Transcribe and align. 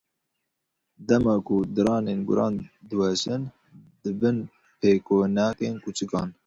Dema 1.07 1.33
ku 1.45 1.55
diranên 1.75 2.19
guran 2.27 2.55
diweşin, 2.89 3.41
dibin 4.01 4.37
pêkenokên 4.79 5.75
kûçikan. 5.83 6.27